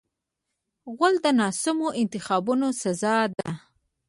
غول 0.95 1.15
د 1.25 1.27
ناسمو 1.39 1.89
انتخابونو 2.01 2.67
سزا 2.81 3.17
ده. 3.35 3.49